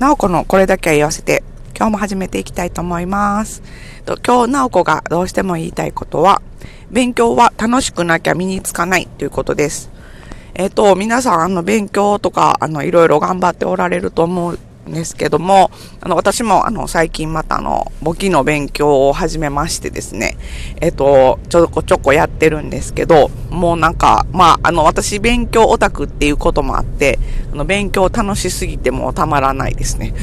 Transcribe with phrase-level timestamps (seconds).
[0.00, 1.42] なおこのこれだけは言わせて、
[1.76, 3.62] 今日も始めていきたいと思います。
[4.06, 6.40] と今日なおこがどうしても言いたいことは、
[6.90, 9.90] 勉強は楽しくなきゃ身につかないということです。
[10.54, 14.58] えっ、と、皆さん、あの、勉強とか、あの、いろいろ頑張っておられると思う
[14.92, 15.70] ですけども、
[16.00, 20.36] あの、私も、あの、最近また、あの、簿記の勉強を始めましてですね、
[20.80, 27.18] えっと、ちょこちょこやってるんですけど、もうなんか、まあ、あの、私、勉強オタクっていうこともあって、
[27.52, 30.14] あの、勉強楽しすぎてもたまらないですね。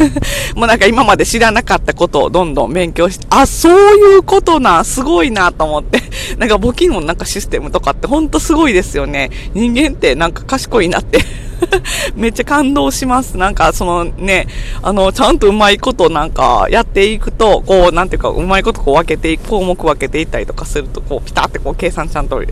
[0.54, 6.02] もうなんか今まで知らなかったことをどんどん勉強して、あ、そういうことな、すごいなと思って、
[6.38, 9.30] なんか簿記のなんかシステムとかってほんとすごいですよね。
[9.54, 11.20] 人間ってなんか賢いなって
[12.14, 13.36] めっちゃ感動します。
[13.36, 14.46] なんか、そのね、
[14.82, 22.42] あの、ちゃんとうまいことなんかやっていくと、こう、なんていうか、うまいことこう分けていく、項目分けていったりとかすると、こう、ピタってこう、計算ちゃんと、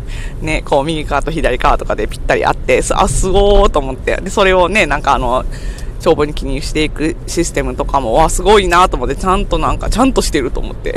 [0.41, 5.45] ね、こう、右側と左側とかでぴったりあって、あ、すごーと思って、で、それをね、なんかあの、
[6.01, 10.95] 帳簿に記入していくシステムとかも、わ、すごいなと思って、ちゃんとなんか、ちゃんとしてると思って。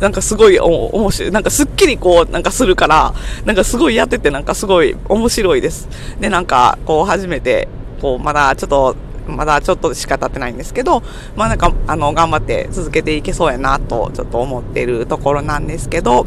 [0.00, 1.30] なんかすごいお面白い。
[1.30, 5.88] なんかすっきりこう、なんかするから、なんかすごいやっててなんかすごい面白いです。
[6.20, 7.68] で、なんかこう初めて、
[8.00, 11.02] こうまだちょっと、まだちょっとしか経ってないんですけど、
[11.36, 16.26] まあなんか、あの、頑張って続けていけそうやなと、ちょっと思ってるところなんですけど、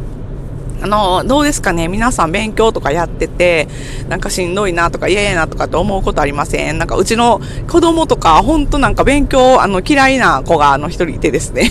[0.81, 1.87] あの、どうですかね？
[1.87, 3.67] 皆さん勉強とかやってて、
[4.09, 6.79] なんかしんどいなとか嫌やなとかって思うことありません？
[6.79, 11.69] なんかうちの子供とか、ほんとなんか勉強、あの、嫌いな子があの一人いてですね。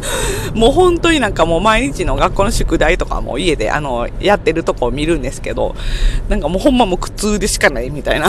[0.54, 5.74] もう本当になんかもう毎日の学校の宿題とかも家であの、やってるとこを見るんですけど、
[6.30, 8.28] なんかもうほんまもう苦痛でしかないみたいな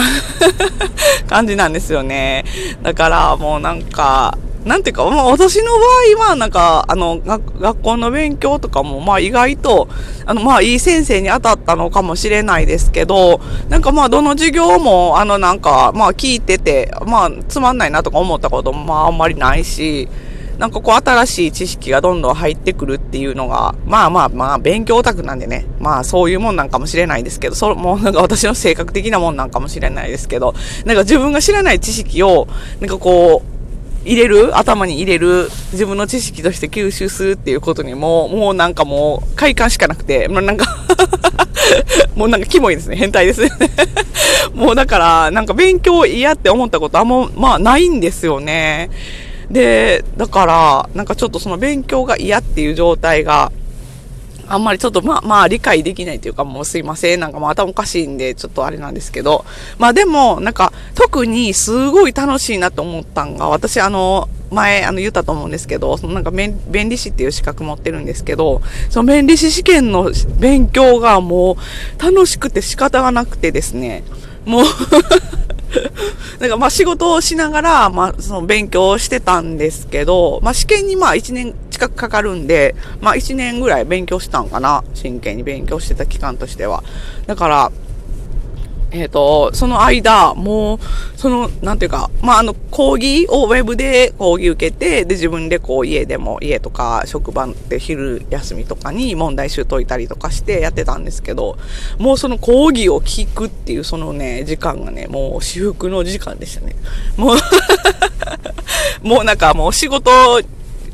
[1.30, 2.44] 感じなんですよね。
[2.84, 5.79] だからもうなんか、なんていうか、まあ私の場
[6.25, 9.87] 合は、なんか、あの、学校の勉強とかも、まあ意外と、
[10.25, 20.07] あの、まあいい先生に当たったのかもしれないですけど、なんかまあどの授業も、あのなんか、まあ聞いてて、まあつまんないなとか思ったこともまああんまりないし、
[20.57, 32.47] なんかこう新しい知識がどんどん入ってくるっていうのが、まあまあまあ勉強オタクなんでね、まあそういうもんなんかもしれないですけど、そもなんか私の性格的なもんなんかもしれないですけど、なんか自分が知らない知識を、
[32.79, 33.56] なんかこう、
[34.07, 40.66] 入れる、頭に入れる、自分の知識として吸収するっていうことにも、もうなんかもう快感しかなくて、もう、なんか
[42.16, 42.95] もうなんかキモいですね。
[42.95, 43.50] 変態ですね
[44.56, 48.90] もうだから、なんか勉強嫌って思ったことあんま、まあないんですよね。
[49.51, 53.51] で、だから、なんかちょっとその勉強が嫌っていう状態が、
[54.50, 57.19] あんまりちょっとまあまあ理解できないというかもうすいません。
[57.19, 59.46] なんかもう頭おかしいんでちょっとあれなんですけど。
[59.78, 71.57] まあでもなんか特にすごい楽しいなと思ったんが私あの前あの言ったと思うんですけど、そのなんか弁理士っていう資格持ってるんですけど、その弁理士試験の勉強がも
[72.00, 74.03] う楽しくて仕方がなくてですね。
[74.46, 74.63] もう
[76.39, 84.83] なんかまあ仕事をしながら、まあその勉強をしてたんですけど、まあ試験にまあ1年近くかかるんで、まあ1年ぐらい勉強したんかな。
[84.93, 86.83] 真剣に勉強してた期間としては。
[87.25, 87.71] だから、
[88.92, 90.80] えっ、ー、と、その間、もう、
[91.18, 101.58] その、なんていうか、まあ、あの、講義をウェブで講義受けて、で、自分でこう、家でも、家とか、職場で昼休みとかに問題集解いたりとかしてやってたんですけど、
[101.98, 106.75] もうその講義を聞くっていう、そのね、時間がね、もう私服の時間でしたね。
[107.18, 107.38] もう
[109.04, 110.09] もうなんかもう仕事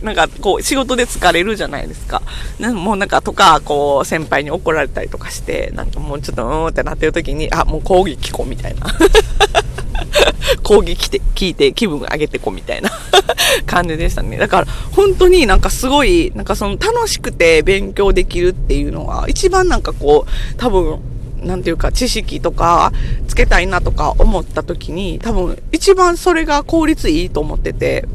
[0.03, 2.22] なんかこう仕事で疲れるじゃないですか。
[2.59, 8.86] もうなんかとか、こう先輩に怒られたりとかして、なんかもうちょっとうーんってなってる時に、あ、もう講義聞こうみたいな。
[10.62, 12.92] 講義来て、聞いて気分上げてこみたいな
[13.66, 14.38] 感じでしたね。
[14.38, 21.00] だから本当になんかすごい、なんかその楽しくて勉強できるっていうのは一番なんかこう、多分
[21.44, 22.92] なんていうか知識とか
[23.28, 28.08] つけたいなとか思った時に多分一番それが効率いいと思ってて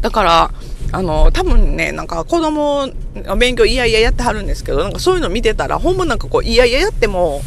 [0.00, 0.50] だから
[0.90, 2.88] あの、多分ね、なんか子供、
[3.38, 7.42] 勉強いやいややってはるんですけど、なんかそういうの見てたら、ほんまなんかこう、いやいややっても、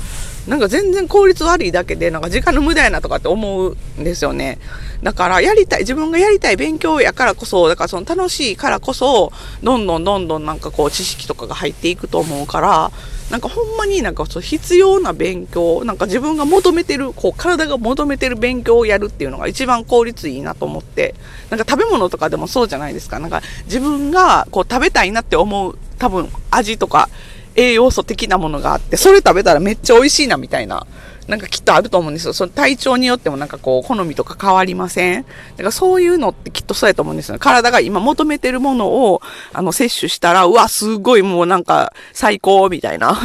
[0.48, 4.58] なんか全然効率悪いだけで、なんか時間の無駄やなとかって思うんですよね。
[5.04, 9.32] だからやりたい、自分がやりたい勉強やからこそ、だからその楽しいからこそ、
[9.64, 12.92] どんどんどんどんなんかこう知識とかが入っていくと思うから、
[13.30, 21.16] なんかほんまになんかそう必要な勉強、なんか自分が求めてる、こう体が求めてる勉強をやるっていうのが一番効率いいなと思って、
[21.50, 23.20] なんか食べ物とかでもそうじゃないですか。
[23.20, 27.10] なんか自分がこう食べたいなって思う多分味とか
[27.56, 30.86] 栄養素的なものがあって、それ食べたらめっちゃ美味しいなみたいな。
[31.28, 32.34] なんかきっとあると思うんですよ。
[32.34, 35.22] その体調によってもなんかこう、好みとか変わりません？
[35.22, 37.38] だからそういうのってきっとそうやと思うんですよ。
[37.40, 39.22] 体が今求めてるものを、
[39.54, 43.18] あの、摂取したら、うわ、すごいもうなんか最高みたいな。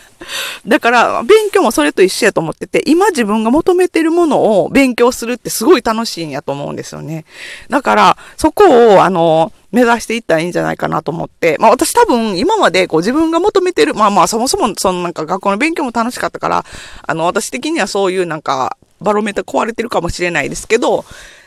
[0.66, 7.24] だから、勉強もそれと一緒やと思ってて、今自分が求めてるものを勉強するってすごい楽しいんやと思うんですよね。
[7.70, 8.64] だから、そこ
[8.96, 16.64] を、あの、目指していったらいいんじゃないかなと思って、まあ私多分今までこう自分が求めてる、まあまあそもそもそのなんか学校の勉強も楽しかったから、
[17.06, 21.04] あの私的にはそういうなんかバロメーター壊れてるかもしれないですけど、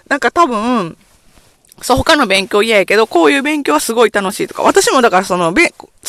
[0.08, 0.96] なんか多分、
[1.82, 5.54] そう、他の勉強嫌やけど、こういう勉強はすごい楽しいとか、私もだからその、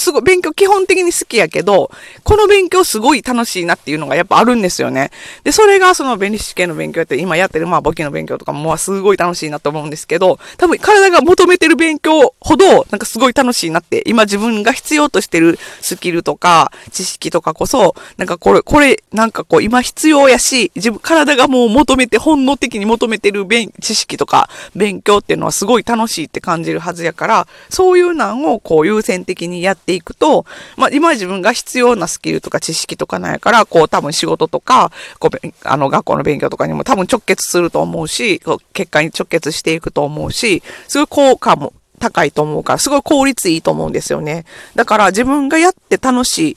[0.00, 1.90] すごい勉強基本的に好きやけど、
[2.24, 5.10] この勉強すごい楽しいなっていうのがやっぱあるんですよね。
[5.44, 30.46] で、それがその弁理士試験の勉強やって今やってるまあ簿記の勉強とかもすごい楽しいなと思うんですけど、多分体が求めてる勉強ほどなんかすごい楽しいなって今自分が必要としてるスキルとか知識とかこそ、なんかこれ、これなんかこう今必要やし、自分、体がもう求めて本能的に求めてる勉、知識とか勉強っていうのはすごい楽しいって感じるはずやから、そういうなんをこう優先的にやってっていくと、
[30.76, 38.40] まあ、今自分が必要なスキルとか知識とかなんやから、こう多分仕事とか、こう、あの学校の勉強とかにも多分直結すると思うし、
[38.72, 44.44] 結果に直結していくと思うし、すごい効果も高いと思うから、すごい効率いいと思うんですよね。
[44.76, 46.56] だから自分がやって楽しい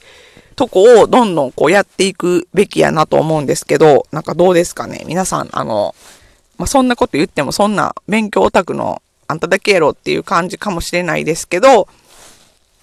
[0.55, 5.03] とこをどんどんこうやっていくべきやなと思うんですけど、なんかどうですかね？
[5.07, 5.95] 皆さん、あの、
[6.57, 11.87] まあ、そんなこと言ってもそんな勉強オタクのあんただけやろっていう感じかもしれないですけど、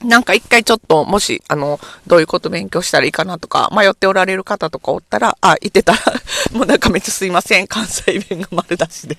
[0.04, 5.98] なんか一回ちょっと、もし、あの、どういうこと勉強したらいいかなとか、迷っておられる方とかおったら、あ、いてたら、
[6.52, 9.18] もうなんかめっちゃすいません、関西弁が丸出しで。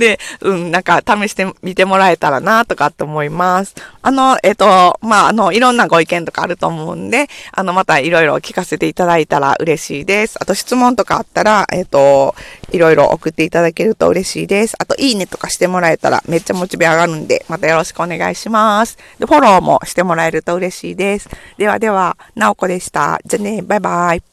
[0.00, 3.76] で、うん、なんか試してみてもらえたらなとかって思います。
[4.02, 10.38] あの、えっ、と、まあ、あの、いろんなご意見とかあると思うんで、あの、またいろいろ聞かせていただいたら嬉しいです。
[10.40, 12.34] あと質問とかあったら、えっ、と、
[12.72, 14.74] いろいろ送っていただけると嬉しいです。
[14.78, 18.96] あと、いいねとかしてもらえたらめっちゃモチベ上がるんで、またよろしくお願いします。
[19.18, 21.28] で、フォローもしてもらえると嬉しいです。
[21.58, 23.20] ではでは、なおこでした。
[23.24, 24.29] じゃあね、バイバイ。